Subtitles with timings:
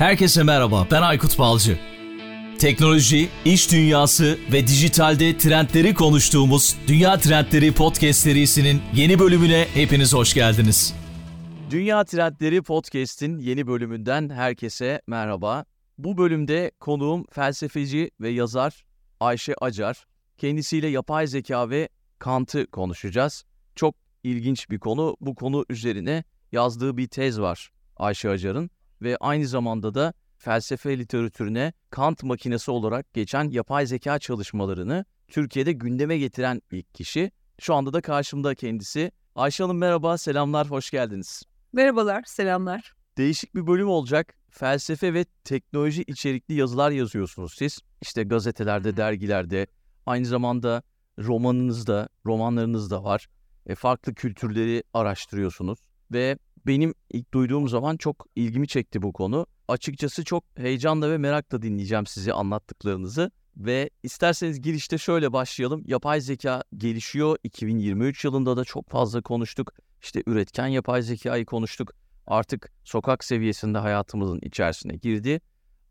[0.00, 1.78] Herkese merhaba, ben Aykut Balcı.
[2.58, 10.34] Teknoloji, iş dünyası ve dijitalde trendleri konuştuğumuz Dünya Trendleri Podcast serisinin yeni bölümüne hepiniz hoş
[10.34, 10.94] geldiniz.
[11.70, 15.64] Dünya Trendleri Podcast'in yeni bölümünden herkese merhaba.
[15.98, 18.84] Bu bölümde konuğum felsefeci ve yazar
[19.20, 20.06] Ayşe Acar.
[20.38, 21.88] Kendisiyle yapay zeka ve
[22.18, 23.44] Kant'ı konuşacağız.
[23.76, 23.94] Çok
[24.24, 25.16] ilginç bir konu.
[25.20, 28.70] Bu konu üzerine yazdığı bir tez var Ayşe Acar'ın
[29.02, 36.18] ve aynı zamanda da felsefe literatürüne Kant makinesi olarak geçen yapay zeka çalışmalarını Türkiye'de gündeme
[36.18, 37.30] getiren ilk kişi.
[37.60, 39.12] Şu anda da karşımda kendisi.
[39.34, 41.42] Ayşe Hanım merhaba, selamlar, hoş geldiniz.
[41.72, 42.92] Merhabalar, selamlar.
[43.18, 44.34] Değişik bir bölüm olacak.
[44.50, 47.78] Felsefe ve teknoloji içerikli yazılar yazıyorsunuz siz.
[48.02, 49.66] İşte gazetelerde, dergilerde,
[50.06, 50.82] aynı zamanda
[51.18, 53.28] romanınızda, romanlarınız da var.
[53.66, 55.78] E, farklı kültürleri araştırıyorsunuz
[56.12, 59.46] ve benim ilk duyduğum zaman çok ilgimi çekti bu konu.
[59.68, 63.30] Açıkçası çok heyecanla ve merakla dinleyeceğim sizi anlattıklarınızı.
[63.56, 65.82] Ve isterseniz girişte şöyle başlayalım.
[65.86, 67.36] Yapay zeka gelişiyor.
[67.44, 69.72] 2023 yılında da çok fazla konuştuk.
[70.02, 71.92] İşte üretken yapay zekayı konuştuk.
[72.26, 75.40] Artık sokak seviyesinde hayatımızın içerisine girdi.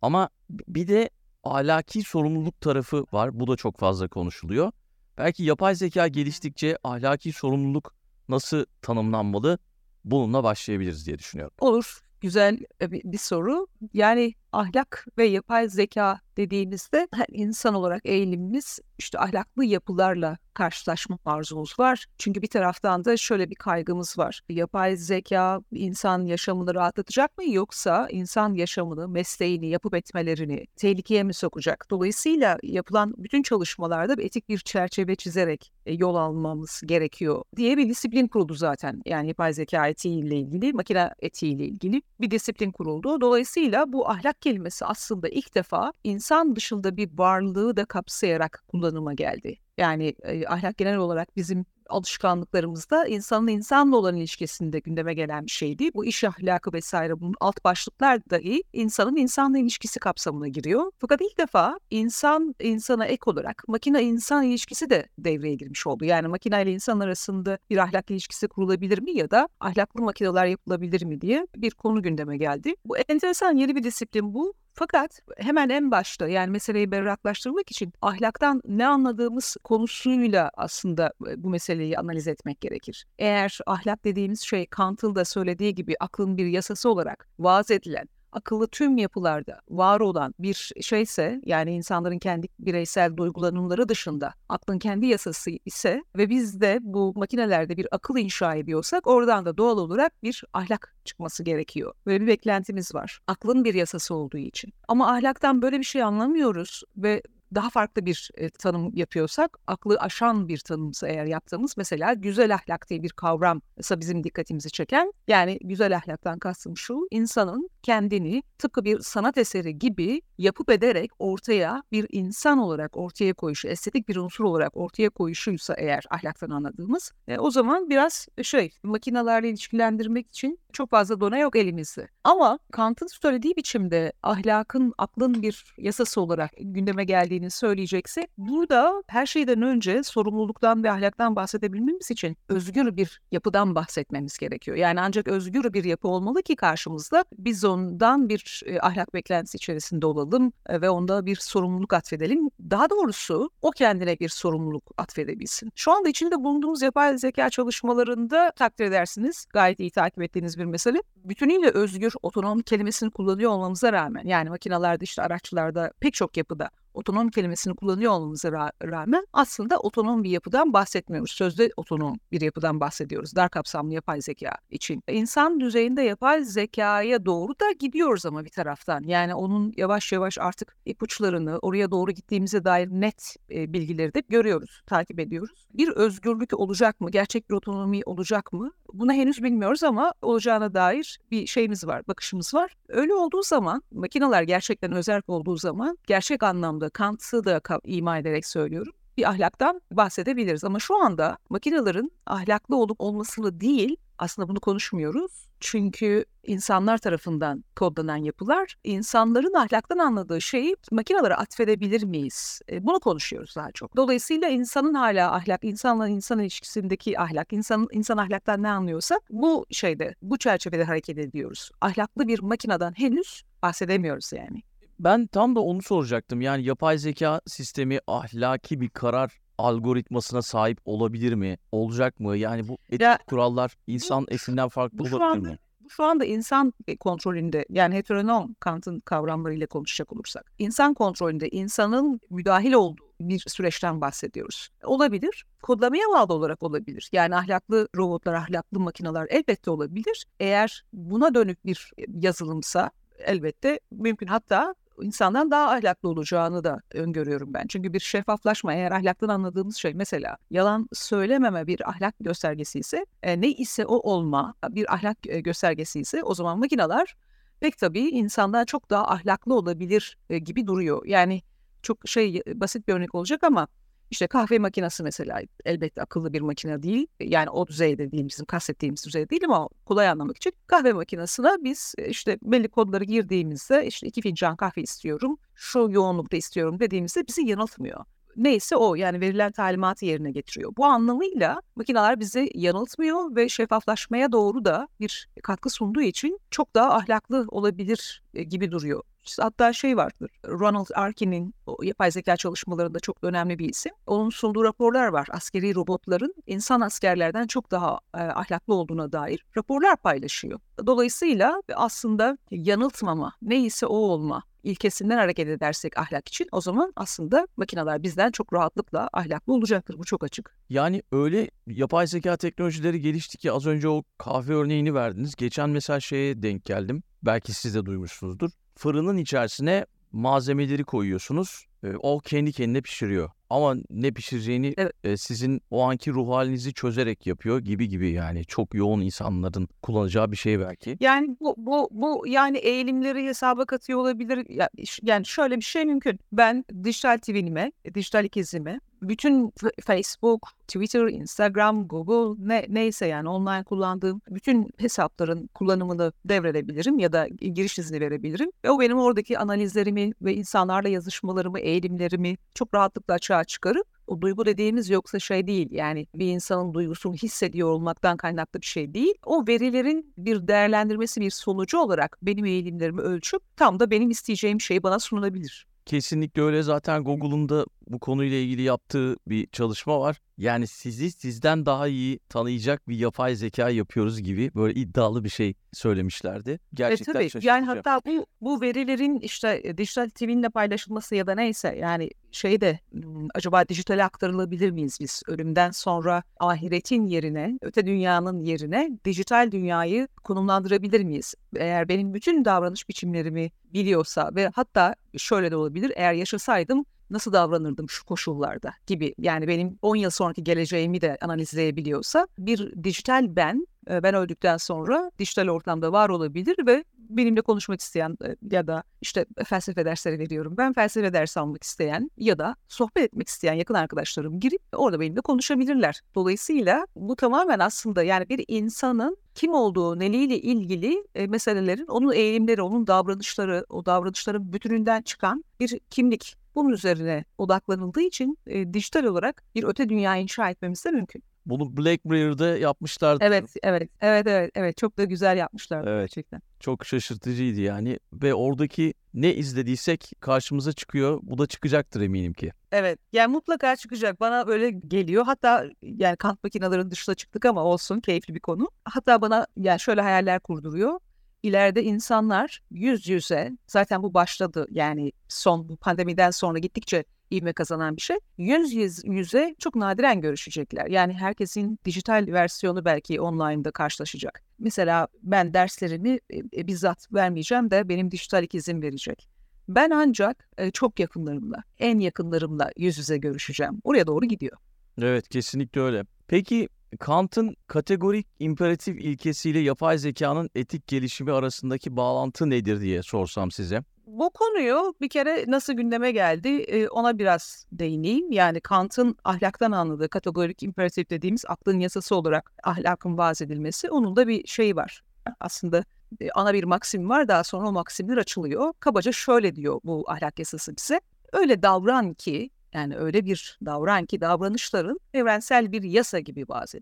[0.02, 1.10] Ama bir de
[1.44, 3.40] ahlaki sorumluluk tarafı var.
[3.40, 4.72] Bu da çok fazla konuşuluyor.
[5.18, 7.96] Belki yapay zeka geliştikçe ahlaki sorumluluk
[8.30, 9.58] nasıl tanımlanmalı?
[10.06, 11.56] Bununla başlayabiliriz diye düşünüyorum.
[11.60, 12.02] Olur.
[12.22, 13.68] Güzel e, bir, bir soru.
[13.94, 22.06] Yani ahlak ve yapay zeka dediğimizde insan olarak eğilimimiz işte ahlaklı yapılarla karşılaşma arzumuz var.
[22.18, 24.42] Çünkü bir taraftan da şöyle bir kaygımız var.
[24.50, 31.86] Yapay zeka insan yaşamını rahatlatacak mı yoksa insan yaşamını, mesleğini, yapıp etmelerini tehlikeye mi sokacak?
[31.90, 37.90] Dolayısıyla yapılan bütün çalışmalarda bir etik bir çerçeve çizerek e, yol almamız gerekiyor diye bir
[37.90, 39.02] disiplin kuruldu zaten.
[39.06, 43.22] Yani yapay zeka etiğiyle ilgili, makine etiğiyle ilgili bir disiplin kuruldu.
[43.22, 49.58] Dolayısıyla bu ahlak kelimesi aslında ilk defa insan dışında bir varlığı da kapsayarak kullanıma geldi.
[49.78, 55.94] Yani e, ahlak genel olarak bizim alışkanlıklarımızda insanın insanla olan ilişkisinde gündeme gelen bir şeydi.
[55.94, 60.92] Bu iş ahlakı vesaire bunun alt başlıklar dahi insanın insanla ilişkisi kapsamına giriyor.
[60.98, 66.06] Fakat ilk defa insan insana ek olarak makine insan ilişkisi de devreye girmiş oldu.
[66.06, 71.06] Yani makine ile insan arasında bir ahlak ilişkisi kurulabilir mi ya da ahlaklı makineler yapılabilir
[71.06, 72.76] mi diye bir konu gündeme geldi.
[72.86, 74.54] Bu enteresan yeni bir disiplin bu.
[74.80, 81.98] Fakat hemen en başta yani meseleyi berraklaştırmak için ahlaktan ne anladığımız konusuyla aslında bu meseleyi
[81.98, 83.06] analiz etmek gerekir.
[83.18, 88.68] Eğer ahlak dediğimiz şey Kant'ın da söylediği gibi aklın bir yasası olarak vaaz edilen akıllı
[88.68, 95.52] tüm yapılarda var olan bir şeyse yani insanların kendi bireysel duygulanımları dışında aklın kendi yasası
[95.66, 100.44] ise ve biz de bu makinelerde bir akıl inşa ediyorsak oradan da doğal olarak bir
[100.54, 101.94] ahlak çıkması gerekiyor.
[102.06, 103.20] Böyle bir beklentimiz var.
[103.28, 104.74] Aklın bir yasası olduğu için.
[104.88, 107.22] Ama ahlaktan böyle bir şey anlamıyoruz ve
[107.56, 112.90] daha farklı bir e, tanım yapıyorsak, aklı aşan bir tanımsa eğer yaptığımız mesela güzel ahlak
[112.90, 115.14] diye bir kavram ise bizim dikkatimizi çeken.
[115.28, 121.84] Yani güzel ahlaktan kastım şu, insanın kendini tıpkı bir sanat eseri gibi yapıp ederek ortaya
[121.92, 127.38] bir insan olarak ortaya koyuşu, estetik bir unsur olarak ortaya koyuşuysa eğer ahlaktan anladığımız, e,
[127.38, 132.08] o zaman biraz şey, makinalarla ilişkilendirmek için çok fazla dona yok elimizde.
[132.24, 137.04] Ama Kant'ın söylediği biçimde ahlakın, aklın bir yasası olarak gündeme
[137.40, 144.38] geldiğini söyleyecekse burada her şeyden önce sorumluluktan ve ahlaktan bahsedebilmemiz için özgür bir yapıdan bahsetmemiz
[144.38, 144.78] gerekiyor.
[144.78, 150.06] Yani ancak özgür bir yapı olmalı ki karşımızda biz ondan bir e, ahlak beklentisi içerisinde
[150.06, 152.50] olalım e, ve onda bir sorumluluk atfedelim.
[152.70, 155.72] Daha doğrusu o kendine bir sorumluluk atfedebilsin.
[155.76, 161.02] Şu anda içinde bulunduğumuz yapay zeka çalışmalarında takdir edersiniz gayet iyi takip ettiğiniz bir mesele.
[161.16, 167.30] Bütünüyle özgür, otonom kelimesini kullanıyor olmamıza rağmen yani makinalarda işte araçlarda pek çok yapıda otonom
[167.30, 171.32] kelimesini kullanıyor olmamıza ra- rağmen aslında otonom bir yapıdan bahsetmiyoruz.
[171.32, 173.36] Sözde otonom bir yapıdan bahsediyoruz.
[173.36, 175.04] Dar kapsamlı yapay zeka için.
[175.08, 179.04] İnsan düzeyinde yapay zekaya doğru da gidiyoruz ama bir taraftan.
[179.04, 184.82] Yani onun yavaş yavaş artık ipuçlarını oraya doğru gittiğimize dair net e, bilgileri de görüyoruz,
[184.88, 185.68] takip ediyoruz.
[185.74, 187.12] Bir özgürlük olacak mı?
[187.12, 188.72] Gerçek bir otonomi olacak mı?
[188.94, 192.76] Bunu henüz bilmiyoruz ama olacağına dair bir şeyimiz var, bakışımız var.
[192.88, 198.94] Öyle olduğu zaman, makineler gerçekten özel olduğu zaman gerçek anlamda Kant'ı da ima ederek söylüyorum
[199.20, 200.64] bir ahlaktan bahsedebiliriz.
[200.64, 205.50] Ama şu anda makinelerin ahlaklı olup olmasını değil, aslında bunu konuşmuyoruz.
[205.60, 212.62] Çünkü insanlar tarafından kodlanan yapılar insanların ahlaktan anladığı şeyi makinelere atfedebilir miyiz?
[212.72, 213.96] E, bunu konuşuyoruz daha çok.
[213.96, 220.16] Dolayısıyla insanın hala ahlak, insanla insan ilişkisindeki ahlak, insan, insan ahlaktan ne anlıyorsa bu şeyde,
[220.22, 221.72] bu çerçevede hareket ediyoruz.
[221.82, 224.69] Ahlaklı bir makineden henüz bahsedemiyoruz yani.
[225.00, 226.42] Ben tam da onu soracaktım.
[226.42, 231.58] Yani yapay zeka sistemi ahlaki bir karar algoritmasına sahip olabilir mi?
[231.72, 232.38] Olacak mı?
[232.38, 235.60] Yani bu etik Ya, kurallar insan etinden farklı Bu olabilir anda mi?
[235.80, 242.74] bu şu anda insan kontrolünde yani heteronom Kant'ın kavramlarıyla konuşacak olursak insan kontrolünde insanın müdahil
[242.74, 244.70] olduğu bir süreçten bahsediyoruz.
[244.84, 245.46] Olabilir.
[245.62, 247.10] Kodlamaya bağlı olarak olabilir.
[247.12, 250.26] Yani ahlaklı robotlar, ahlaklı makineler elbette olabilir.
[250.40, 254.28] Eğer buna dönük bir yazılımsa elbette mümkün.
[254.28, 257.68] Hatta insandan daha ahlaklı olacağını da öngörüyorum ben.
[257.68, 263.42] Çünkü bir şeffaflaşma eğer ahlaktan anladığımız şey mesela yalan söylememe bir ahlak göstergesi ise e,
[263.42, 267.16] ne ise o olma bir ahlak e, göstergesi ise o zaman makineler
[267.60, 271.06] pek tabii insandan çok daha ahlaklı olabilir e, gibi duruyor.
[271.06, 271.42] Yani
[271.82, 273.68] çok şey e, basit bir örnek olacak ama
[274.12, 277.08] işte kahve makinesi mesela elbette akıllı bir makine değil.
[277.20, 281.96] Yani o düzeyde değil bizim kastettiğimiz düzeyde değil ama kolay anlamak için kahve makinesine biz
[281.98, 287.46] e, işte belli kodları girdiğimizde işte iki fincan kahve istiyorum, şu yoğunlukta istiyorum dediğimizde bizi
[287.46, 288.06] yanıltmıyor.
[288.36, 290.74] Neyse o yani verilen talimatı yerine getiriyor.
[290.78, 296.96] Bu anlamıyla makineler bizi yanıltmıyor ve şeffaflaşmaya doğru da bir katkı sunduğu için çok daha
[296.96, 299.04] ahlaklı olabilir gibi duruyor.
[299.40, 300.32] Hatta şey vardır.
[300.48, 303.92] Ronald Arkin'in yapay zeka çalışmalarında çok önemli bir isim.
[304.08, 305.28] Onun sunduğu raporlar var.
[305.32, 310.60] Askeri robotların insan askerlerden çok daha e, ahlaklı olduğuna dair raporlar paylaşıyor.
[310.86, 318.04] Dolayısıyla aslında yanıltmama, neyse o olma ilkesinden hareket edersek ahlak için o zaman aslında makineler
[318.04, 319.98] bizden çok rahatlıkla ahlaklı olacaktır.
[319.98, 320.56] Bu çok açık.
[320.70, 325.36] Yani öyle yapay zeka teknolojileri gelişti ki az önce o kahve örneğini verdiniz.
[325.36, 327.04] Geçen mesela şeye denk geldim.
[327.24, 328.50] Belki siz de duymuşsunuzdur.
[328.76, 331.66] Fırının içerisine malzemeleri koyuyorsunuz.
[331.84, 333.30] E, O kendi kendine pişiriyor.
[333.50, 334.92] Ama ne pişireceğini Evet.
[335.04, 338.46] e, sizin o anki ruh halinizi çözerek yapıyor gibi gibi yani.
[338.46, 340.98] Çok yoğun insanların kullanacağı bir şey belki.
[341.00, 344.46] Yani bu, bu, bu yani eğilimleri hesaba katıyor olabilir.
[344.50, 344.70] Ya-
[345.02, 346.20] Yani şöyle bir şey mümkün.
[346.32, 349.54] Ben dijital twinime, dijital ikizime bütün
[349.86, 357.28] Facebook, Twitter, Instagram, Google ne, neyse yani online kullandığım bütün hesapların kullanımını devredebilirim ya da
[357.28, 358.52] giriş izni verebilirim.
[358.64, 364.46] Ve o benim oradaki analizlerimi ve insanlarla yazışmalarımı, eğilimlerimi çok rahatlıkla açığa çıkarıp o duygu
[364.46, 369.14] dediğimiz yoksa şey değil yani bir insanın duygusunu hissediyor olmaktan kaynaklı bir şey değil.
[369.26, 374.84] O verilerin bir değerlendirmesi bir sonucu olarak benim eğilimlerimi ölçüp tam da benim isteyeceğim şey
[374.84, 375.68] bana sunulabilir.
[375.86, 376.64] Kesinlikle öyle.
[376.64, 380.18] Zaten Google'un da bu konuyla ilgili yaptığı bir çalışma var.
[380.38, 385.54] Yani sizi sizden daha iyi tanıyacak bir yapay zeka yapıyoruz gibi böyle iddialı bir şey
[385.74, 386.52] söylemişlerdi.
[386.52, 387.48] E Gerçekten tabii şaşırtıcı.
[387.48, 392.62] yani hatta bu bu verilerin işte e, dijital twinle paylaşılması ya da neyse yani şey
[392.62, 399.52] de m, acaba dijitale aktarılabilir miyiz biz ölümden sonra ahiretin yerine öte dünyanın yerine dijital
[399.52, 401.36] dünyayı konumlandırabilir miyiz?
[401.56, 407.90] Eğer benim bütün davranış biçimlerimi biliyorsa ve hatta şöyle de olabilir eğer yaşasaydım nasıl davranırdım
[407.90, 414.04] şu koşullarda gibi yani benim 10 yıl sonraki geleceğimi de analizleyebiliyorsa bir dijital ben e,
[414.04, 419.26] ben öldükten sonra dijital ortamda var olabilir ve benimle konuşmak isteyen e, ya da işte
[419.46, 424.40] felsefe dersleri veriyorum ben felsefe dersi almak isteyen ya da sohbet etmek isteyen yakın arkadaşlarım
[424.40, 426.02] girip orada benimle konuşabilirler.
[426.16, 432.62] Dolayısıyla bu tamamen aslında yani bir insanın kim olduğu, neliyle ilgili e, meselelerin onun eğilimleri,
[432.62, 436.39] onun davranışları, o davranışların bütününden çıkan bir kimlik.
[436.56, 441.24] Bunun üzerine odaklanıldığı için e, dijital olarak bir öte dünya inşa etmemiz de mümkün.
[441.46, 443.24] Bunu Black Mirror'da yapmışlardı.
[443.24, 444.78] Evet, evet, evet, evet, evet.
[444.78, 446.02] Çok da güzel yapmışlar Evet.
[446.02, 446.42] gerçekten.
[446.60, 448.00] Çok şaşırtıcıydı yani.
[448.14, 451.20] Ve oradaki ne izlediysek karşımıza çıkıyor.
[451.24, 452.52] Bu da çıkacaktır eminim ki.
[452.72, 454.20] Evet, yani mutlaka çıkacak.
[454.20, 455.26] Bana öyle geliyor.
[455.26, 458.70] Hatta yani kant makinelerin dışına çıktık ama olsun keyifli bir konu.
[458.84, 461.00] Hatta bana yani şöyle hayaller kurduruyor.
[461.44, 467.96] İleride insanlar yüz yüze zaten bu başladı yani son bu pandemiden sonra gittikçe ivme kazanan
[467.96, 468.18] bir şey.
[468.38, 470.88] Yüz yüz yüze çok nadiren görüşecekler.
[470.88, 474.44] Yani herkesin dijital versiyonu belki online'da karşılaşacak.
[474.60, 479.30] Mesela ben derslerimi e, e, bizzat vermeyeceğim de benim dijital ikizim verecek.
[479.70, 483.82] Ben ancak e, çok yakınlarımla, en yakınlarımla yüz yüze görüşeceğim.
[483.84, 484.58] Oraya doğru gidiyor.
[485.02, 486.06] Evet kesinlikle öyle.
[486.28, 493.84] Peki Kant'ın kategorik imperatif ilkesiyle yapay zekanın etik gelişimi arasındaki bağlantı nedir diye sorsam size.
[494.08, 498.32] Bu konuyu bir kere nasıl gündeme geldi e, ona biraz değineyim.
[498.32, 504.28] Yani Kant'ın ahlaktan anladığı kategorik imperatif dediğimiz aklın yasası olarak ahlakın vaz edilmesi onun da
[504.28, 505.04] bir şeyi var.
[505.40, 505.84] Aslında
[506.22, 508.74] e, ana bir maksim var daha sonra o maksimler açılıyor.
[508.80, 511.02] Kabaca şöyle diyor bu ahlak yasası bize.
[511.34, 516.76] Öyle davran ki yani öyle bir davran ki davranışların evrensel bir yasa gibi vaz.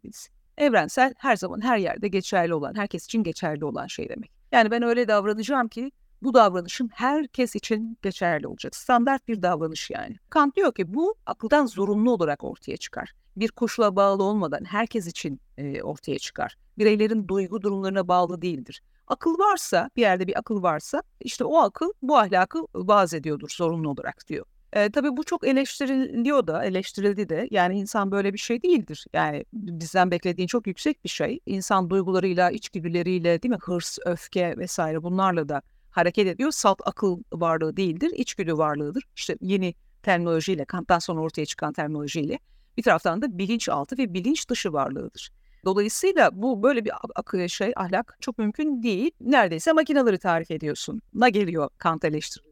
[0.57, 4.31] Evrensel her zaman her yerde geçerli olan, herkes için geçerli olan şey demek.
[4.51, 5.91] Yani ben öyle davranacağım ki
[6.21, 8.75] bu davranışın herkes için geçerli olacak.
[8.75, 10.15] Standart bir davranış yani.
[10.29, 13.13] Kant diyor ki bu akıldan zorunlu olarak ortaya çıkar.
[13.37, 16.57] Bir koşula bağlı olmadan herkes için e, ortaya çıkar.
[16.77, 18.81] Bireylerin duygu durumlarına bağlı değildir.
[19.07, 23.89] Akıl varsa, bir yerde bir akıl varsa işte o akıl bu ahlakı vaz ediyordur zorunlu
[23.89, 24.45] olarak diyor.
[24.73, 27.47] E, tabii bu çok eleştiriliyor da, eleştirildi de.
[27.51, 29.05] Yani insan böyle bir şey değildir.
[29.13, 31.39] Yani bizden beklediğin çok yüksek bir şey.
[31.45, 33.57] İnsan duygularıyla, içgüdüleriyle, değil mi?
[33.61, 36.51] Hırs, öfke vesaire bunlarla da hareket ediyor.
[36.51, 39.03] Salt akıl varlığı değildir, içgüdü varlığıdır.
[39.15, 42.39] İşte yeni terminolojiyle, Kant'tan sonra ortaya çıkan terminolojiyle
[42.77, 45.31] bir taraftan da bilinçaltı ve bilinç dışı varlığıdır.
[45.65, 49.11] Dolayısıyla bu böyle bir akıl şey ahlak çok mümkün değil.
[49.21, 51.01] Neredeyse makineleri tarif ediyorsun.
[51.13, 52.46] Na geliyor Kant eleştirilerinde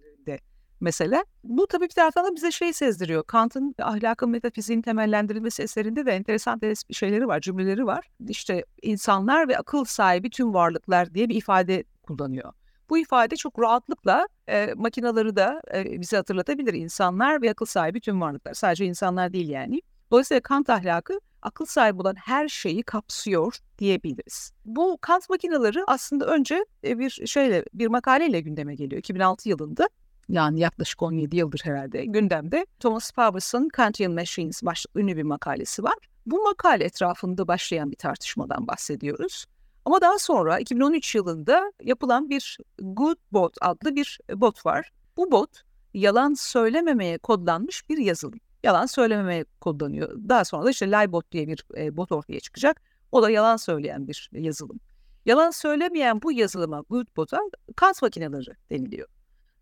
[0.79, 1.25] mesela.
[1.43, 3.23] Bu tabii bir taraftan da bize şey sezdiriyor.
[3.23, 8.09] Kant'ın ahlakın metafiziğin temellendirilmesi eserinde de enteresan şeyleri var, cümleleri var.
[8.27, 12.53] İşte insanlar ve akıl sahibi tüm varlıklar diye bir ifade kullanıyor.
[12.89, 16.73] Bu ifade çok rahatlıkla e, makinaları da e, bize hatırlatabilir.
[16.73, 18.53] İnsanlar ve akıl sahibi tüm varlıklar.
[18.53, 19.81] Sadece insanlar değil yani.
[20.11, 24.51] Dolayısıyla Kant ahlakı akıl sahibi olan her şeyi kapsıyor diyebiliriz.
[24.65, 29.89] Bu Kant makineleri aslında önce e, bir şeyle bir makaleyle gündeme geliyor 2006 yılında.
[30.29, 32.65] Yani yaklaşık 17 yıldır herhalde gündemde.
[32.79, 35.95] Thomas Powers'ın Kantian Machines başlıklı ünlü bir makalesi var.
[36.25, 39.45] Bu makale etrafında başlayan bir tartışmadan bahsediyoruz.
[39.85, 44.91] Ama daha sonra 2013 yılında yapılan bir Good Bot adlı bir bot var.
[45.17, 45.49] Bu bot
[45.93, 48.39] yalan söylememeye kodlanmış bir yazılım.
[48.63, 50.15] Yalan söylememeye kodlanıyor.
[50.29, 52.81] Daha sonra da işte Liebot diye bir e, bot ortaya çıkacak.
[53.11, 54.79] O da yalan söyleyen bir yazılım.
[55.25, 57.39] Yalan söylemeyen bu yazılıma, Good Bot'a
[57.75, 59.07] Kant makineleri deniliyor.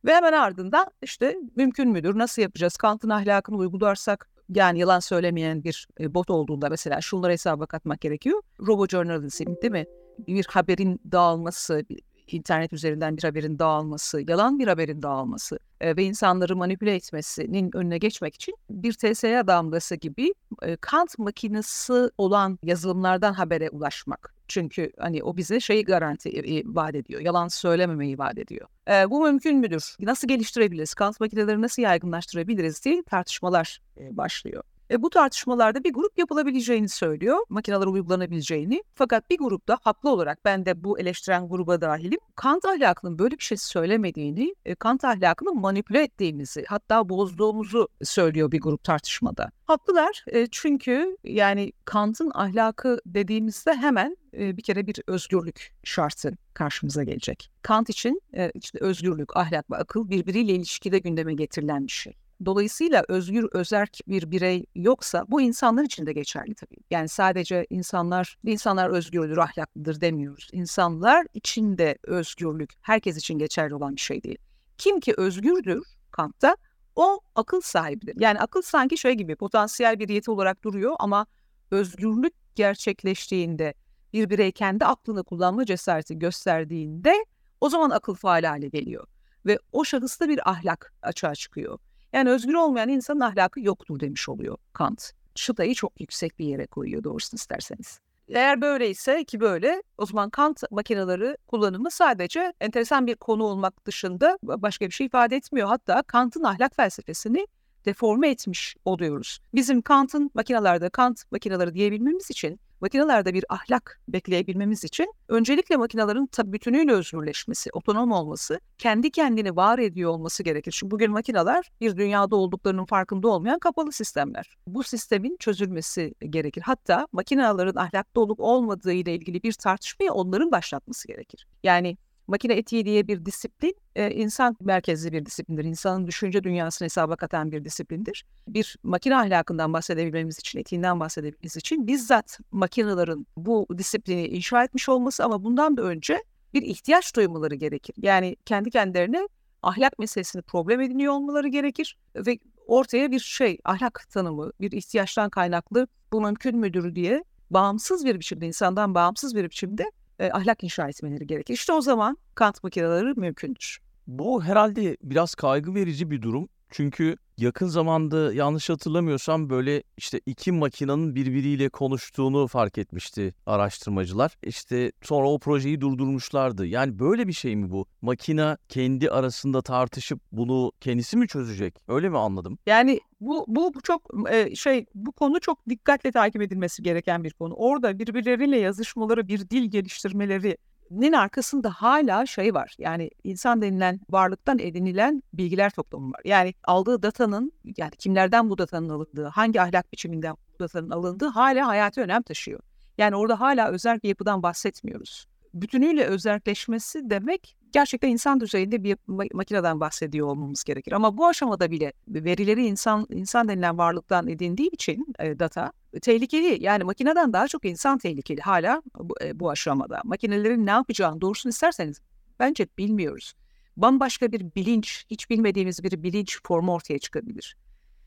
[0.05, 5.87] Ve hemen ardından işte mümkün müdür, nasıl yapacağız, Kant'ın ahlakını uygularsak yani yalan söylemeyen bir
[5.99, 8.41] e, bot olduğunda mesela şunları hesaba katmak gerekiyor.
[8.59, 9.85] Robojournalism değil mi?
[10.27, 11.83] bir haberin dağılması,
[12.27, 17.97] internet üzerinden bir haberin dağılması, yalan bir haberin dağılması e, ve insanları manipüle etmesinin önüne
[17.97, 24.32] geçmek için bir TSA damgası gibi e, Kant makinesi olan yazılımlardan habere ulaşmak.
[24.47, 28.67] Çünkü hani o bize şeyi garanti e, vaat ediyor, yalan söylememeyi vaat ediyor.
[28.89, 29.95] E, bu mümkün müdür?
[29.99, 30.93] Nasıl geliştirebiliriz?
[30.93, 34.63] Kant makineleri nasıl yaygınlaştırabiliriz diye tartışmalar e, başlıyor.
[34.91, 38.83] E, bu tartışmalarda bir grup yapılabileceğini söylüyor, makineler uygulanabileceğini.
[38.95, 42.19] Fakat bir grupta haklı olarak ben de bu eleştiren gruba dahilim.
[42.35, 48.61] Kant ahlakının böyle bir şey söylemediğini, e, Kant ahlakını manipüle ettiğimizi, hatta bozduğumuzu söylüyor bir
[48.61, 49.51] grup tartışmada.
[49.65, 57.03] Haklılar e, çünkü yani Kant'ın ahlakı dediğimizde hemen e, bir kere bir özgürlük şartı karşımıza
[57.03, 57.51] gelecek.
[57.61, 62.13] Kant için e, işte özgürlük, ahlak ve akıl birbiriyle ilişkide gündeme getirilen bir şey.
[62.45, 66.77] Dolayısıyla özgür, özerk bir birey yoksa bu insanlar için de geçerli tabii.
[66.91, 70.49] Yani sadece insanlar, insanlar özgürdür, ahlaklıdır demiyoruz.
[70.51, 74.37] İnsanlar için de özgürlük herkes için geçerli olan bir şey değil.
[74.77, 76.57] Kim ki özgürdür Kant'ta
[76.95, 78.15] o akıl sahibidir.
[78.19, 81.25] Yani akıl sanki şey gibi potansiyel bir yeti olarak duruyor ama
[81.71, 83.73] özgürlük gerçekleştiğinde
[84.13, 87.25] bir birey kendi aklını kullanma cesareti gösterdiğinde
[87.61, 89.07] o zaman akıl faal hale geliyor.
[89.45, 91.79] Ve o şahısta bir ahlak açığa çıkıyor.
[92.13, 95.11] Yani özgür olmayan insanın ahlakı yoktur demiş oluyor Kant.
[95.35, 97.99] Çıtayı çok yüksek bir yere koyuyor doğrusunu isterseniz.
[98.27, 104.37] Eğer böyleyse ki böyle o zaman Kant makineleri kullanımı sadece enteresan bir konu olmak dışında
[104.43, 105.67] başka bir şey ifade etmiyor.
[105.67, 107.47] Hatta Kant'ın ahlak felsefesini
[107.85, 109.39] deforme etmiş oluyoruz.
[109.53, 116.53] Bizim Kant'ın makinalarda Kant makineleri diyebilmemiz için makinelerde bir ahlak bekleyebilmemiz için öncelikle makinelerin tabi
[116.53, 120.71] bütünüyle özgürleşmesi, otonom olması, kendi kendini var ediyor olması gerekir.
[120.79, 124.57] Çünkü bugün makineler bir dünyada olduklarının farkında olmayan kapalı sistemler.
[124.67, 126.61] Bu sistemin çözülmesi gerekir.
[126.61, 131.47] Hatta makinelerin ahlaklı olup olmadığı ile ilgili bir tartışmayı onların başlatması gerekir.
[131.63, 135.63] Yani Makine etiği diye bir disiplin e, insan merkezli bir disiplindir.
[135.63, 138.25] İnsanın düşünce dünyasını hesaba katan bir disiplindir.
[138.47, 145.25] Bir makine ahlakından bahsedebilmemiz için, etiğinden bahsedebilmemiz için bizzat makinelerin bu disiplini inşa etmiş olması
[145.25, 147.95] ama bundan da önce bir ihtiyaç duymaları gerekir.
[148.01, 149.27] Yani kendi kendilerine
[149.61, 155.87] ahlak meselesini problem ediniyor olmaları gerekir ve ortaya bir şey, ahlak tanımı, bir ihtiyaçtan kaynaklı
[156.11, 159.91] bu mümkün müdür diye bağımsız bir biçimde, insandan bağımsız bir biçimde
[160.23, 161.53] e, ahlak inşa etmeleri gerekir.
[161.53, 163.79] İşte o zaman Kant makineleri mümkündür.
[164.07, 166.49] Bu herhalde biraz kaygı verici bir durum.
[166.73, 174.37] Çünkü yakın zamanda yanlış hatırlamıyorsam böyle işte iki makinenin birbiriyle konuştuğunu fark etmişti araştırmacılar.
[174.43, 176.65] İşte sonra o projeyi durdurmuşlardı.
[176.65, 177.85] Yani böyle bir şey mi bu?
[178.01, 181.75] Makina kendi arasında tartışıp bunu kendisi mi çözecek?
[181.87, 182.57] Öyle mi anladım?
[182.65, 184.01] Yani bu bu, bu çok
[184.31, 187.53] e, şey bu konu çok dikkatle takip edilmesi gereken bir konu.
[187.53, 190.57] Orada birbirleriyle yazışmaları, bir dil geliştirmeleri
[190.91, 192.75] nin arkasında hala şey var.
[192.77, 196.21] Yani insan denilen varlıktan edinilen bilgiler toplamı var.
[196.25, 201.67] Yani aldığı datanın yani kimlerden bu datanın alındığı, hangi ahlak biçiminden bu datanın alındığı hala
[201.67, 202.59] hayati önem taşıyor.
[202.97, 205.27] Yani orada hala özel bir yapıdan bahsetmiyoruz.
[205.53, 208.97] Bütünüyle özelleşmesi demek gerçekten insan düzeyinde bir
[209.33, 210.91] makineden bahsediyor olmamız gerekir.
[210.91, 215.71] Ama bu aşamada bile verileri insan insan denilen varlıktan edindiği için e, data
[216.01, 216.63] tehlikeli.
[216.63, 220.01] Yani makineden daha çok insan tehlikeli hala bu, e, bu aşamada.
[220.03, 222.01] Makinelerin ne yapacağını doğrusunu isterseniz
[222.39, 223.33] bence bilmiyoruz.
[223.77, 227.57] Bambaşka bir bilinç, hiç bilmediğimiz bir bilinç formu ortaya çıkabilir.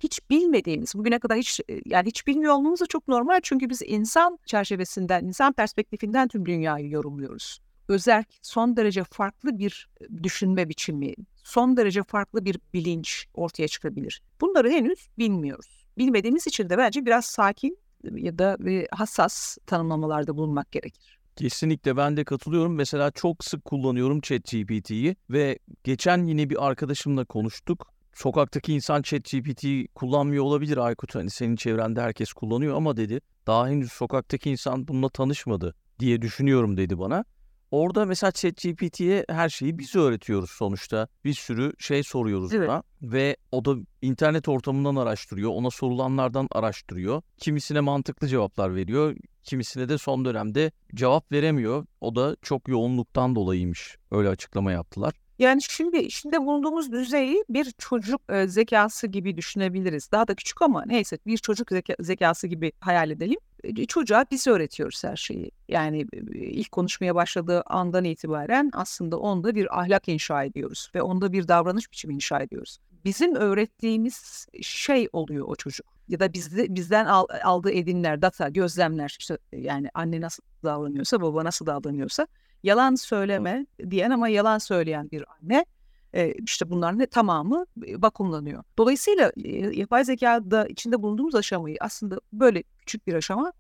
[0.01, 3.83] Hiç bilmediğimiz, bugüne kadar hiç e, yani hiç bilmiyor olmamız da çok normal çünkü biz
[3.83, 11.15] insan çerçevesinden, insan perspektifinden tüm dünyayı yorumluyoruz özel, son derece farklı bir e, düşünme biçimi,
[11.45, 14.23] son derece farklı bir bilinç ortaya çıkabilir.
[14.41, 15.76] Bunları henüz bilmiyoruz.
[15.99, 17.79] Bilmediğimiz için de bence biraz sakin
[18.13, 18.57] ya da
[18.91, 21.19] hassas tanımlamalarda bulunmak gerekir.
[21.37, 22.75] Kesinlikle ben de katılıyorum.
[22.75, 27.93] Mesela çok sık kullanıyorum ChatGPT'yi ve geçen yine bir arkadaşımla konuştuk.
[28.15, 33.93] Sokaktaki insan ChatGPT'yi kullanmıyor olabilir Aykut hani senin çevrende herkes kullanıyor ama dedi daha henüz
[33.93, 37.25] sokaktaki insan bununla tanışmadı diye düşünüyorum dedi bana.
[37.77, 41.09] Orada mesela ChatGPT'ye her şeyi biz öğretiyoruz sonuçta.
[41.25, 42.69] Bir sürü şey soruyoruz evet.
[42.69, 45.51] ona ve o da internet ortamından araştırıyor.
[45.51, 47.23] Ona sorulanlardan araştırıyor.
[47.37, 49.17] Kimisine mantıklı cevaplar veriyor.
[49.43, 51.87] Kimisine de son dönemde cevap veremiyor.
[52.01, 53.97] O da çok yoğunluktan dolayıymış.
[54.11, 55.15] Öyle açıklama yaptılar.
[55.39, 60.13] Yani şimdi içinde bulunduğumuz düzeyi bir çocuk e, zekası gibi düşünebiliriz.
[60.13, 63.39] Daha da küçük ama neyse bir çocuk zeka, zekası gibi hayal edelim.
[63.89, 65.51] Çocuğa biz öğretiyoruz her şeyi.
[65.69, 71.49] Yani ilk konuşmaya başladığı andan itibaren aslında onda bir ahlak inşa ediyoruz ve onda bir
[71.49, 72.79] davranış biçimi inşa ediyoruz.
[73.05, 79.17] Bizim öğrettiğimiz şey oluyor o çocuk ya da bizde, bizden al, aldığı edinler, data, gözlemler
[79.19, 82.27] işte yani anne nasıl davranıyorsa, baba nasıl davranıyorsa
[82.63, 85.65] yalan söyleme diyen ama yalan söyleyen bir anne
[86.45, 88.65] işte bunların tamamı vakumlanıyor.
[88.79, 89.33] Dolayısıyla
[89.73, 93.53] yapay zekada içinde bulunduğumuz aşamayı aslında böyle küçük bir aşama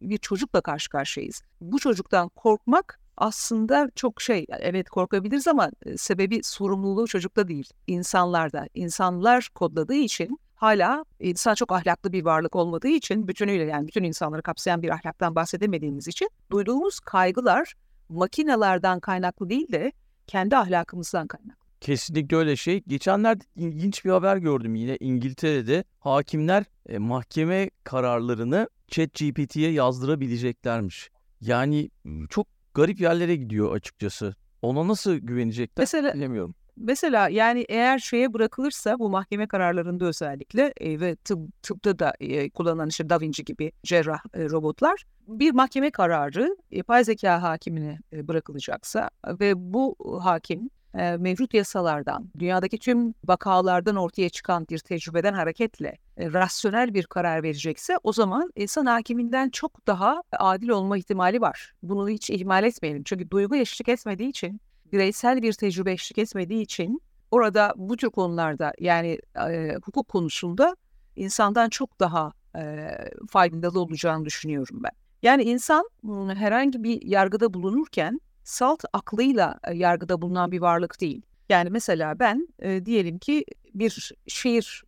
[0.00, 1.42] bir çocukla karşı karşıyayız.
[1.60, 8.66] Bu çocuktan korkmak aslında çok şey evet korkabiliriz ama sebebi sorumluluğu çocukta değil insanlarda.
[8.74, 14.42] İnsanlar kodladığı için hala insan çok ahlaklı bir varlık olmadığı için bütünüyle yani bütün insanları
[14.42, 17.74] kapsayan bir ahlaktan bahsedemediğimiz için duyduğumuz kaygılar
[18.08, 19.92] makinelerden kaynaklı değil de
[20.26, 21.59] kendi ahlakımızdan kaynaklı.
[21.80, 22.82] Kesinlikle öyle şey.
[22.86, 25.84] Geçenlerde ilginç bir haber gördüm yine İngiltere'de.
[26.00, 31.10] Hakimler e, mahkeme kararlarını ChatGPT'ye yazdırabileceklermiş.
[31.40, 31.90] Yani
[32.30, 34.34] çok garip yerlere gidiyor açıkçası.
[34.62, 36.54] Ona nasıl güvenecekler Mesela, bilemiyorum.
[36.76, 42.50] Mesela yani eğer şeye bırakılırsa bu mahkeme kararlarında özellikle e, ve tıp, tıpta da e,
[42.50, 48.28] kullanılan işte Da Vinci gibi cerrah e, robotlar bir mahkeme kararı yapay zeka hakimine e,
[48.28, 55.98] bırakılacaksa ve bu hakim e, mevcut yasalardan, dünyadaki tüm vakalardan ortaya çıkan bir tecrübeden hareketle
[56.16, 61.72] e, rasyonel bir karar verecekse o zaman insan hakiminden çok daha adil olma ihtimali var.
[61.82, 63.02] Bunu hiç ihmal etmeyelim.
[63.04, 64.60] Çünkü duygu eşlik etmediği için
[64.92, 70.76] bireysel bir tecrübe eşlik etmediği için orada bu tür konularda yani e, hukuk konusunda
[71.16, 72.88] insandan çok daha e,
[73.28, 74.92] faydalı olacağını düşünüyorum ben.
[75.22, 75.90] Yani insan
[76.34, 81.22] herhangi bir yargıda bulunurken salt aklıyla e, yargıda bulunan bir varlık değil.
[81.48, 84.84] Yani mesela ben e, diyelim ki bir şiir,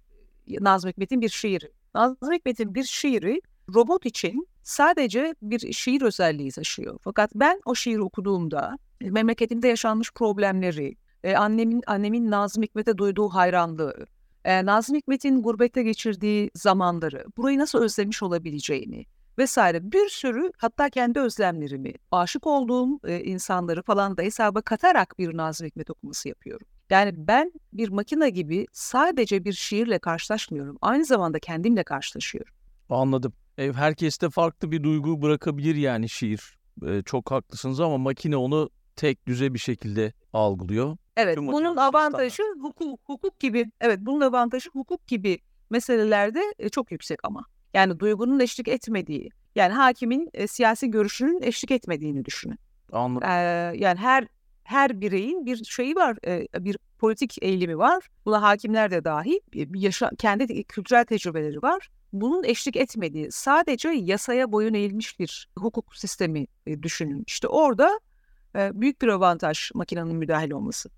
[0.61, 1.72] Nazım Hikmet'in bir şiiri.
[1.94, 3.40] Nazım Hikmet'in bir şiiri
[3.75, 6.98] robot için sadece bir şiir özelliği taşıyor.
[7.03, 14.07] Fakat ben o şiiri okuduğumda memleketimde yaşanmış problemleri, e, annemin annemin Nazım Hikmet'e duyduğu hayranlığı,
[14.44, 19.07] e, Nazım Hikmet'in gurbette geçirdiği zamanları, burayı nasıl özlemiş olabileceğini
[19.38, 25.37] vesaire bir sürü hatta kendi özlemlerimi, aşık olduğum e, insanları falan da hesaba katarak bir
[25.37, 26.66] Nazım Hikmet okuması yapıyorum.
[26.90, 30.79] Yani ben bir makine gibi sadece bir şiirle karşılaşmıyorum.
[30.81, 32.55] Aynı zamanda kendimle karşılaşıyorum.
[32.90, 33.33] Anladım.
[33.57, 36.59] Herkeste farklı bir duygu bırakabilir yani şiir.
[36.87, 40.97] Ee, çok haklısınız ama makine onu tek düze bir şekilde algılıyor.
[41.16, 43.71] Evet, Tüm bunun avantajı hukuk, hukuk gibi.
[43.81, 45.38] Evet, bunun avantajı hukuk gibi
[45.71, 47.45] meselelerde e, çok yüksek ama.
[47.75, 52.59] Yani duygunun eşlik etmediği, yani hakimin e, siyasi görüşünün eşlik etmediğini düşünün.
[52.93, 53.29] Anladım.
[53.29, 53.33] Ee,
[53.77, 54.29] yani her
[54.65, 58.09] her bireyin bir şeyi var, e, bir politik eğilimi var.
[58.25, 61.89] Buna hakimler de dahil, bir yaşa, kendi kültürel tecrübeleri var.
[62.13, 67.25] Bunun eşlik etmediği, sadece yasaya boyun eğilmiş bir hukuk sistemi e, düşünün.
[67.27, 68.01] İşte orada
[68.55, 70.91] büyük bir avantaj makinenin müdahil olması.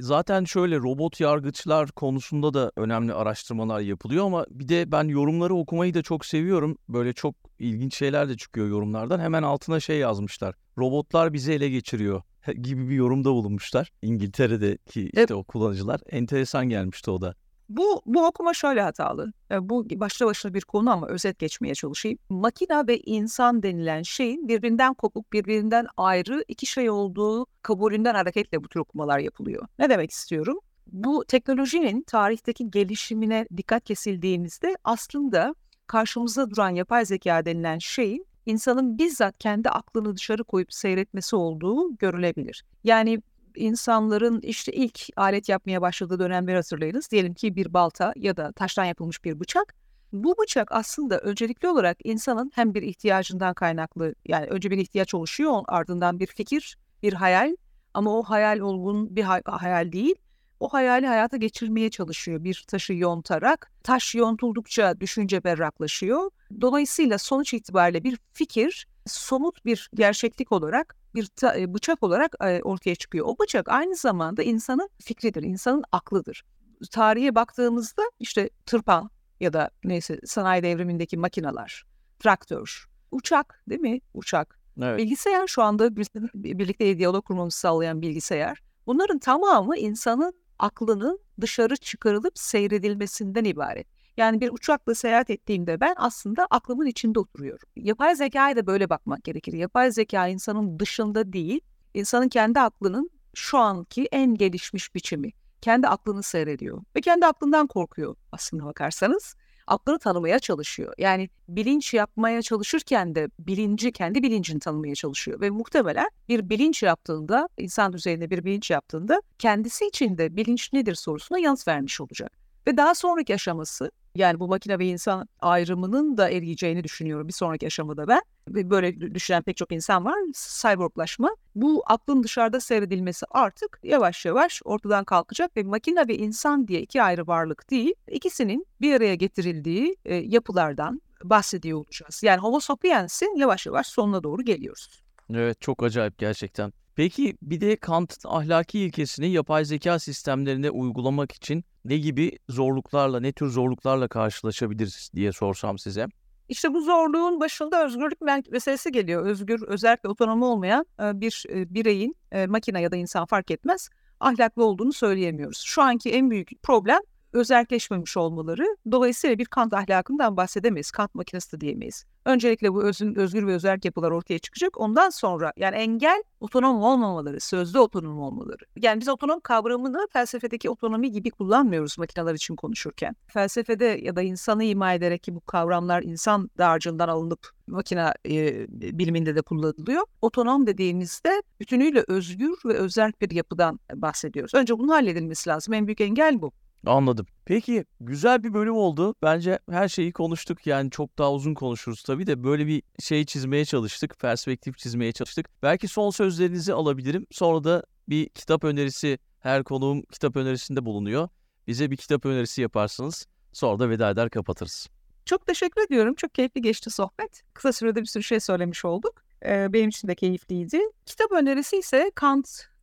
[0.00, 5.94] Zaten şöyle robot yargıçlar konusunda da önemli araştırmalar yapılıyor ama bir de ben yorumları okumayı
[5.94, 6.78] da çok seviyorum.
[6.88, 9.20] Böyle çok ilginç şeyler de çıkıyor yorumlardan.
[9.20, 10.54] Hemen altına şey yazmışlar.
[10.78, 12.22] Robotlar bizi ele geçiriyor
[12.60, 13.92] gibi bir yorumda bulunmuşlar.
[14.02, 15.30] İngiltere'deki işte Evet.
[15.30, 16.00] o kullanıcılar.
[16.10, 17.34] Enteresan gelmişti o da.
[17.68, 19.32] Bu, bu okuma şöyle hatalı.
[19.50, 22.18] E, Bu başlı başına bir konu ama özet geçmeye çalışayım.
[22.28, 28.68] Makina ve insan denilen şeyin birbirinden kopuk, birbirinden ayrı iki şey olduğu kabulünden hareketle bu
[28.68, 29.66] tür okumalar yapılıyor.
[29.78, 30.58] Ne demek istiyorum?
[30.86, 35.54] Bu teknolojinin tarihteki gelişimine dikkat kesildiğimizde aslında
[35.86, 42.64] karşımızda duran yapay zeka denilen şeyin insanın bizzat kendi aklını dışarı koyup seyretmesi olduğu görülebilir.
[42.84, 43.22] Yani
[43.56, 47.10] insanların işte ilk alet yapmaya başladığı dönemleri hatırlayınız.
[47.10, 49.74] Diyelim ki bir balta ya da taştan yapılmış bir bıçak.
[50.12, 55.62] Bu bıçak aslında öncelikli olarak insanın hem bir ihtiyacından kaynaklı yani önce bir ihtiyaç oluşuyor
[55.68, 57.56] ardından bir fikir, bir hayal
[57.94, 60.14] ama o hayal olgun bir hay- hayal değil.
[60.60, 63.72] O hayali hayata geçirmeye çalışıyor bir taşı yontarak.
[63.82, 66.30] Taş yontuldukça düşünce berraklaşıyor.
[66.60, 72.62] Dolayısıyla sonuç itibariyle bir fikir somut bir gerçeklik olarak bir ta- e, bıçak olarak e,
[72.62, 73.26] ortaya çıkıyor.
[73.28, 76.44] O bıçak aynı zamanda insanın fikridir, insanın aklıdır.
[76.90, 81.84] Tarihe baktığımızda işte tırpan ya da neyse sanayi devrimindeki makineler,
[82.18, 84.00] traktör, uçak değil mi?
[84.14, 84.58] Uçak.
[84.82, 84.98] Evet.
[84.98, 88.62] Bilgisayar şu anda bir- birlikte diyalog kurmamızı sağlayan bilgisayar.
[88.86, 93.86] Bunların tamamı insanın aklının dışarı çıkarılıp seyredilmesinden ibaret.
[94.16, 97.68] Yani bir uçakla seyahat ettiğimde ben aslında aklımın içinde oturuyorum.
[97.76, 99.52] Yapay zekaya da böyle bakmak gerekir.
[99.52, 101.60] Yapay zeka insanın dışında değil,
[101.94, 105.32] insanın kendi aklının şu anki en gelişmiş biçimi.
[105.60, 109.34] Kendi aklını seyrediyor ve kendi aklından korkuyor aslında bakarsanız.
[109.66, 110.94] Aklını tanımaya çalışıyor.
[110.98, 115.40] Yani bilinç yapmaya çalışırken de bilinci, kendi bilincini tanımaya çalışıyor.
[115.40, 120.94] Ve muhtemelen bir bilinç yaptığında, insan düzeyinde bir bilinç yaptığında kendisi için de bilinç nedir
[120.94, 122.32] sorusuna yanıt vermiş olacak.
[122.66, 127.66] Ve daha sonraki aşaması yani bu makine ve insan ayrımının da eriyeceğini düşünüyorum bir sonraki
[127.66, 128.20] aşamada ben.
[128.48, 130.14] Böyle düşünen pek çok insan var.
[130.62, 131.30] Cyborglaşma.
[131.54, 137.02] Bu aklın dışarıda seyredilmesi artık yavaş yavaş ortadan kalkacak ve makine ve insan diye iki
[137.02, 142.22] ayrı varlık değil, ikisinin bir araya getirildiği e, yapılardan bahsediyor olacağız.
[142.22, 145.02] Yani Homo sapiens'in yavaş yavaş sonuna doğru geliyoruz.
[145.34, 146.72] Evet çok acayip gerçekten.
[146.96, 153.32] Peki bir de Kant'ın ahlaki ilkesini yapay zeka sistemlerine uygulamak için ne gibi zorluklarla, ne
[153.32, 156.06] tür zorluklarla karşılaşabiliriz diye sorsam size.
[156.48, 159.26] İşte bu zorluğun başında özgürlük meselesi geliyor.
[159.26, 163.88] Özgür, özellikle otonomi olmayan e, bir e, bireyin, e, makine ya da insan fark etmez,
[164.20, 165.62] ahlaklı olduğunu söyleyemiyoruz.
[165.66, 167.00] Şu anki en büyük problem
[167.36, 168.76] özelleşmemiş olmaları.
[168.92, 170.90] Dolayısıyla bir Kant ahlakından bahsedemeyiz.
[170.90, 172.04] Kant makinesi de diyemeyiz.
[172.24, 174.80] Öncelikle bu özün, özgür ve özerk yapılar ortaya çıkacak.
[174.80, 178.64] Ondan sonra yani engel otonom olmamaları, sözlü otonom olmaları.
[178.76, 183.16] Yani biz otonom kavramını felsefedeki otonomi gibi kullanmıyoruz makineler için konuşurken.
[183.26, 188.66] Felsefede ya da insanı ima ederek ki bu kavramlar insan dağarcığından alınıp makine e,
[188.98, 190.02] biliminde de kullanılıyor.
[190.22, 194.54] Otonom dediğimizde bütünüyle özgür ve özerk bir yapıdan bahsediyoruz.
[194.54, 195.74] Önce bunun halledilmesi lazım.
[195.74, 196.52] En büyük engel bu.
[196.86, 197.26] Anladım.
[197.44, 199.14] Peki güzel bir bölüm oldu.
[199.22, 200.66] Bence her şeyi konuştuk.
[200.66, 204.18] Yani çok daha uzun konuşuruz tabii de böyle bir şey çizmeye çalıştık.
[204.18, 205.48] Perspektif çizmeye çalıştık.
[205.62, 207.26] Belki son sözlerinizi alabilirim.
[207.30, 211.28] Sonra da bir kitap önerisi her konuğum kitap önerisinde bulunuyor.
[211.66, 213.26] Bize bir kitap önerisi yaparsınız.
[213.52, 214.88] Sonra da veda eder kapatırız.
[215.24, 216.14] Çok teşekkür ediyorum.
[216.14, 217.42] Çok keyifli geçti sohbet.
[217.54, 219.22] Kısa sürede bir sürü şey söylemiş olduk.
[219.44, 220.80] Ee, benim için de keyifliydi.
[221.06, 222.10] Kitap önerisi ise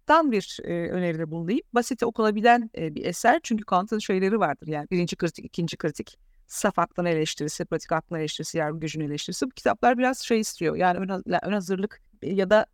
[0.08, 1.62] Kant'tan bir e, öneride bulunayım.
[1.74, 3.40] Basit okunabilen e, bir eser.
[3.44, 4.68] Çünkü Kant'ın şeyleri vardır.
[4.68, 9.46] Yani birinci kritik, ikinci kritik, saf aklın eleştirisi, pratik aklın eleştirisi, yargı gücünün eleştirisi.
[9.46, 10.76] Bu kitaplar biraz şey istiyor.
[10.76, 12.66] Yani ön, ön hazırlık ya da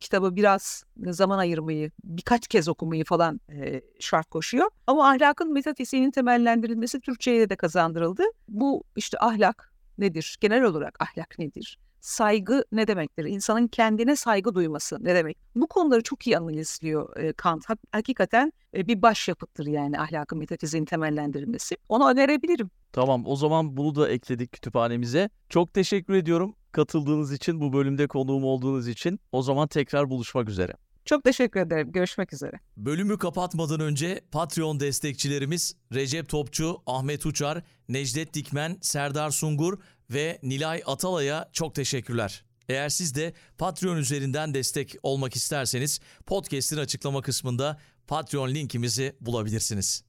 [0.00, 4.70] kitabı biraz zaman ayırmayı, birkaç kez okumayı falan e, şart koşuyor.
[4.86, 8.22] Ama ahlakın metafiziğinin temellendirilmesi Türkçe'ye de kazandırıldı.
[8.48, 10.38] Bu işte ahlak nedir?
[10.40, 11.78] Genel olarak ahlak nedir?
[12.00, 13.24] Saygı ne demektir?
[13.24, 15.38] İnsanın kendine saygı duyması ne demek?
[15.54, 17.64] Bu konuları çok iyi analizliyor e, Kant.
[17.64, 21.76] Hak- Hakikaten e, bir başyapıttır yani ahlakın metafiziğin temellendirilmesi.
[21.88, 22.70] Onu önerebilirim.
[22.92, 25.30] Tamam o zaman bunu da ekledik kütüphanemize.
[25.48, 29.20] Çok teşekkür ediyorum katıldığınız için, bu bölümde konuğum olduğunuz için.
[29.32, 30.72] O zaman tekrar buluşmak üzere.
[31.04, 31.92] Çok teşekkür ederim.
[31.92, 32.60] Görüşmek üzere.
[32.76, 39.78] Bölümü kapatmadan önce Patreon destekçilerimiz Recep Topçu, Ahmet Uçar, Necdet Dikmen, Serdar Sungur
[40.10, 42.44] ve Nilay Atalay'a çok teşekkürler.
[42.68, 50.04] Eğer siz de Patreon üzerinden destek olmak isterseniz podcast'in açıklama kısmında Patreon linkimizi bulabilirsiniz.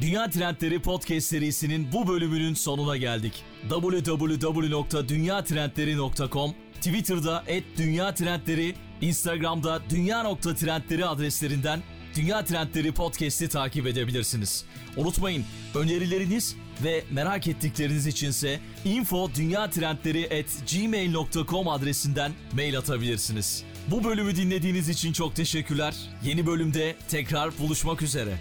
[0.00, 3.44] Dünya Trendleri Podcast serisinin bu bölümünün sonuna geldik.
[3.68, 7.44] www.dünyatrendleri.com, Twitter'da
[7.76, 11.82] @dünyatrendleri, Instagram'da dünya.trendleri adreslerinden
[12.16, 14.64] Dünya Trendleri Podcast'i takip edebilirsiniz.
[14.96, 19.30] Unutmayın önerileriniz ve merak ettikleriniz içinse info
[20.72, 23.64] gmail.com adresinden mail atabilirsiniz.
[23.90, 25.94] Bu bölümü dinlediğiniz için çok teşekkürler.
[26.24, 28.38] Yeni bölümde tekrar buluşmak üzere.